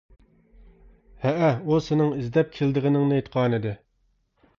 [1.25, 3.75] -ھەئە، ئۇ سېنىڭ ئىزدەپ كېلىدىغىنىڭنى ئېيتقانىدى.